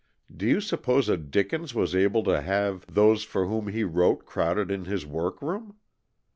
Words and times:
Do 0.35 0.47
you 0.47 0.61
suppose 0.61 1.09
a 1.09 1.15
Dickens 1.15 1.75
was 1.75 1.93
able 1.93 2.23
to 2.23 2.41
have 2.41 2.91
those 2.91 3.23
for 3.23 3.45
whom 3.45 3.67
he 3.67 3.83
wrote 3.83 4.25
crowded 4.25 4.71
in 4.71 4.85
his 4.85 5.05
workroom? 5.05 5.75